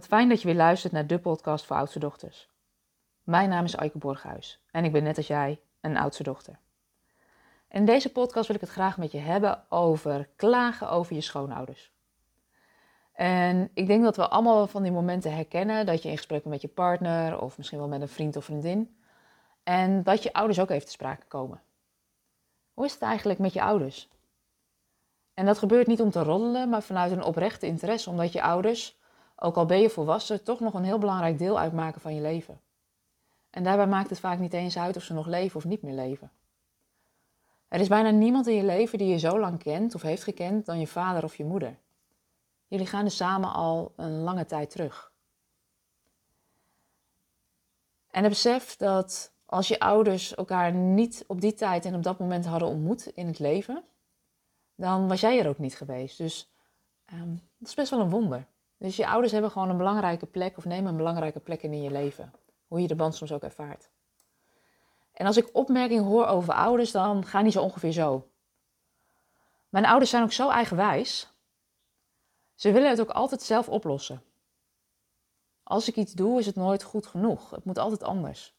[0.00, 2.48] Wat fijn dat je weer luistert naar de podcast voor oudste dochters.
[3.22, 6.58] Mijn naam is Aike Borghuis en ik ben net als jij een oudste dochter.
[7.68, 11.92] In deze podcast wil ik het graag met je hebben over klagen over je schoonouders.
[13.12, 16.54] En ik denk dat we allemaal van die momenten herkennen dat je in gesprek bent
[16.54, 18.96] met je partner of misschien wel met een vriend of vriendin
[19.62, 21.62] en dat je ouders ook even te sprake komen.
[22.72, 24.08] Hoe is het eigenlijk met je ouders?
[25.34, 28.98] En dat gebeurt niet om te roddelen, maar vanuit een oprechte interesse, omdat je ouders
[29.42, 32.60] ook al ben je volwassen, toch nog een heel belangrijk deel uitmaken van je leven.
[33.50, 35.94] En daarbij maakt het vaak niet eens uit of ze nog leven of niet meer
[35.94, 36.30] leven.
[37.68, 40.66] Er is bijna niemand in je leven die je zo lang kent of heeft gekend
[40.66, 41.78] dan je vader of je moeder.
[42.68, 45.12] Jullie gaan dus samen al een lange tijd terug.
[48.10, 52.18] En het besef dat als je ouders elkaar niet op die tijd en op dat
[52.18, 53.84] moment hadden ontmoet in het leven,
[54.74, 56.18] dan was jij er ook niet geweest.
[56.18, 56.50] Dus
[57.12, 58.46] um, dat is best wel een wonder.
[58.80, 61.90] Dus je ouders hebben gewoon een belangrijke plek of nemen een belangrijke plek in je
[61.90, 62.32] leven.
[62.66, 63.90] Hoe je de band soms ook ervaart.
[65.12, 68.30] En als ik opmerkingen hoor over ouders, dan gaan die zo ongeveer zo.
[69.68, 71.32] Mijn ouders zijn ook zo eigenwijs.
[72.54, 74.22] Ze willen het ook altijd zelf oplossen.
[75.62, 77.50] Als ik iets doe, is het nooit goed genoeg.
[77.50, 78.54] Het moet altijd anders.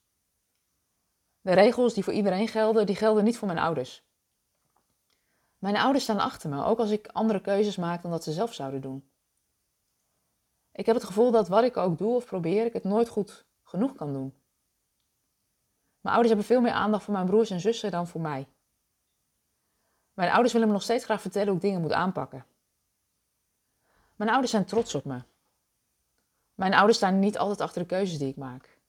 [1.42, 4.04] De regels die voor iedereen gelden, die gelden niet voor mijn ouders.
[5.58, 8.54] Mijn ouders staan achter me, ook als ik andere keuzes maak dan dat ze zelf
[8.54, 9.11] zouden doen.
[10.72, 13.46] Ik heb het gevoel dat wat ik ook doe of probeer, ik het nooit goed
[13.64, 14.34] genoeg kan doen.
[16.02, 18.48] Mijn ouders hebben veel meer aandacht voor mijn broers en zussen dan voor mij.
[20.14, 22.46] Mijn ouders willen me nog steeds graag vertellen hoe ik dingen moet aanpakken.
[24.16, 25.22] Mijn ouders zijn trots op me.
[26.56, 28.80] Mijn ouders staan niet altijd achter de keuzes die ik maak.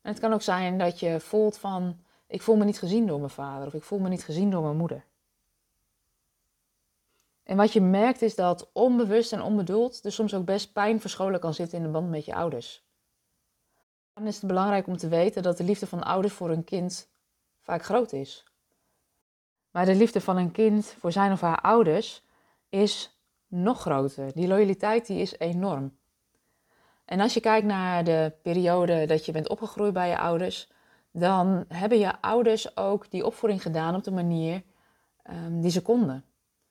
[0.00, 3.18] En het kan ook zijn dat je voelt van, ik voel me niet gezien door
[3.18, 5.04] mijn vader of ik voel me niet gezien door mijn moeder.
[7.50, 11.40] En wat je merkt is dat onbewust en onbedoeld er soms ook best pijn verscholen
[11.40, 12.84] kan zitten in de band met je ouders.
[14.14, 17.10] Dan is het belangrijk om te weten dat de liefde van ouders voor een kind
[17.60, 18.44] vaak groot is.
[19.70, 22.22] Maar de liefde van een kind voor zijn of haar ouders
[22.68, 24.32] is nog groter.
[24.32, 25.98] Die loyaliteit die is enorm.
[27.04, 30.72] En als je kijkt naar de periode dat je bent opgegroeid bij je ouders,
[31.12, 34.62] dan hebben je ouders ook die opvoeding gedaan op de manier
[35.30, 36.24] um, die ze konden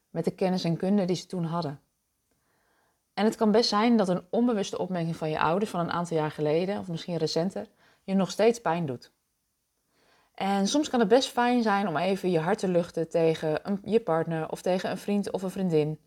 [0.09, 1.80] met de kennis en kunde die ze toen hadden.
[3.14, 6.18] En het kan best zijn dat een onbewuste opmerking van je ouders van een aantal
[6.18, 7.68] jaar geleden, of misschien recenter,
[8.03, 9.12] je nog steeds pijn doet.
[10.34, 14.00] En soms kan het best fijn zijn om even je hart te luchten tegen je
[14.00, 16.00] partner of tegen een vriend of een vriendin.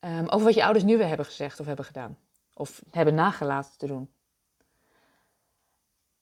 [0.00, 2.18] Um, over wat je ouders nu weer hebben gezegd of hebben gedaan.
[2.54, 4.10] Of hebben nagelaten te doen.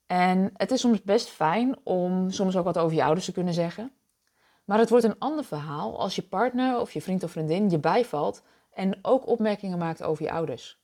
[0.07, 3.55] En het is soms best fijn om soms ook wat over je ouders te kunnen
[3.55, 3.93] zeggen.
[4.65, 7.79] Maar het wordt een ander verhaal als je partner of je vriend of vriendin je
[7.79, 8.43] bijvalt
[8.73, 10.83] en ook opmerkingen maakt over je ouders.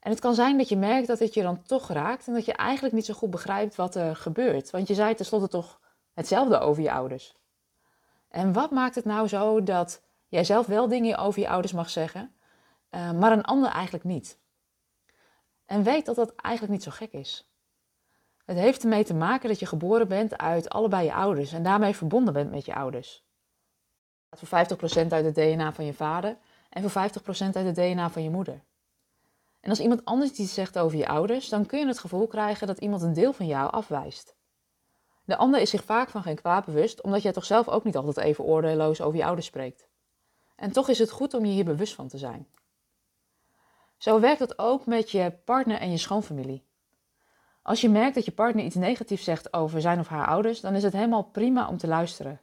[0.00, 2.44] En het kan zijn dat je merkt dat het je dan toch raakt en dat
[2.44, 4.70] je eigenlijk niet zo goed begrijpt wat er gebeurt.
[4.70, 5.80] Want je zei tenslotte toch
[6.12, 7.36] hetzelfde over je ouders.
[8.28, 11.90] En wat maakt het nou zo dat jij zelf wel dingen over je ouders mag
[11.90, 12.34] zeggen,
[12.90, 14.38] uh, maar een ander eigenlijk niet?
[15.66, 17.50] En weet dat dat eigenlijk niet zo gek is.
[18.46, 21.96] Het heeft ermee te maken dat je geboren bent uit allebei je ouders en daarmee
[21.96, 23.24] verbonden bent met je ouders.
[24.30, 26.36] Voor 50% uit het DNA van je vader
[26.70, 28.64] en voor 50% uit het DNA van je moeder.
[29.60, 32.66] En als iemand anders iets zegt over je ouders, dan kun je het gevoel krijgen
[32.66, 34.36] dat iemand een deel van jou afwijst.
[35.24, 37.96] De ander is zich vaak van geen kwaad bewust, omdat jij toch zelf ook niet
[37.96, 39.88] altijd even oordeelloos over je ouders spreekt.
[40.56, 42.48] En toch is het goed om je hier bewust van te zijn.
[43.96, 46.65] Zo werkt het ook met je partner en je schoonfamilie.
[47.66, 50.74] Als je merkt dat je partner iets negatiefs zegt over zijn of haar ouders, dan
[50.74, 52.40] is het helemaal prima om te luisteren.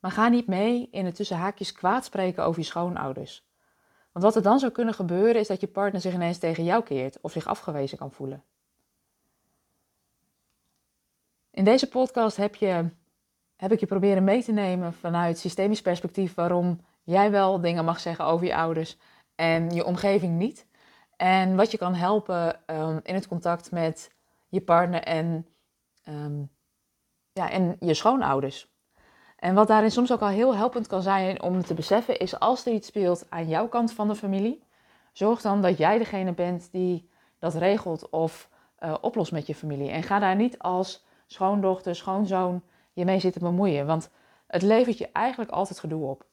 [0.00, 3.46] Maar ga niet mee in het tussen haakjes kwaad spreken over je schoonouders.
[4.12, 6.82] Want wat er dan zou kunnen gebeuren is dat je partner zich ineens tegen jou
[6.82, 8.44] keert of zich afgewezen kan voelen.
[11.50, 12.90] In deze podcast heb, je,
[13.56, 18.00] heb ik je proberen mee te nemen vanuit systemisch perspectief waarom jij wel dingen mag
[18.00, 18.96] zeggen over je ouders
[19.34, 20.66] en je omgeving niet.
[21.16, 24.14] En wat je kan helpen um, in het contact met
[24.48, 25.46] je partner en,
[26.04, 26.42] ehm,
[27.32, 28.74] ja, en je schoonouders.
[29.36, 32.66] En wat daarin soms ook al heel helpend kan zijn om te beseffen, is als
[32.66, 34.64] er iets speelt aan jouw kant van de familie,
[35.12, 38.48] zorg dan dat jij degene bent die dat regelt of
[38.80, 39.90] uh, oplost met je familie.
[39.90, 42.62] En ga daar niet als schoondochter, schoonzoon
[42.92, 44.10] je mee zitten bemoeien, want
[44.46, 46.26] het levert je eigenlijk altijd gedoe op.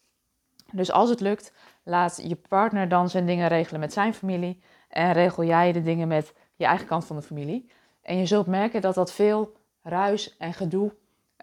[0.71, 5.12] Dus als het lukt, laat je partner dan zijn dingen regelen met zijn familie en
[5.12, 7.71] regel jij de dingen met je eigen kant van de familie.
[8.03, 10.95] En je zult merken dat dat veel ruis en gedoe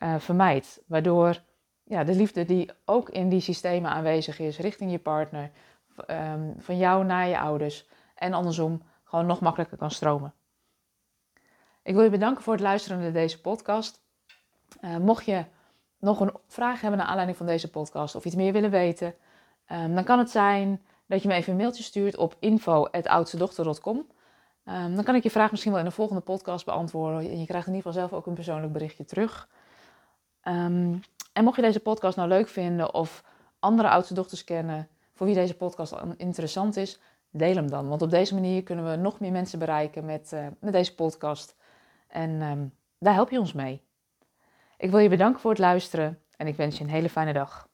[0.03, 0.81] uh, vermijdt.
[0.87, 1.43] Waardoor
[1.85, 5.51] ja, de liefde die ook in die systemen aanwezig is, richting je partner,
[6.07, 10.35] um, van jou naar je ouders en andersom gewoon nog makkelijker kan stromen.
[11.83, 14.03] Ik wil je bedanken voor het luisteren naar deze podcast.
[14.81, 15.45] Uh, mocht je
[15.99, 19.15] nog een vraag hebben naar aanleiding van deze podcast of iets meer willen weten,
[19.73, 24.07] um, dan kan het zijn dat je me even een mailtje stuurt op info.oudstedochter.com.
[24.71, 27.31] Ehm, dan kan ik je vraag misschien wel in de volgende podcast beantwoorden.
[27.31, 29.49] En je krijgt in ieder geval zelf ook een persoonlijk berichtje terug.
[30.45, 31.01] Um,
[31.33, 33.25] en mocht je deze podcast nou leuk vinden of
[33.59, 37.01] andere oudste dochters kennen voor wie deze podcast interessant is,
[37.31, 37.89] deel hem dan.
[37.89, 41.57] Want op deze manier kunnen we nog meer mensen bereiken met, uh, met deze podcast.
[42.09, 43.83] En um, daar help je ons mee.
[44.77, 47.70] Ik wil je bedanken voor het luisteren en ik wens je een hele fijne dag.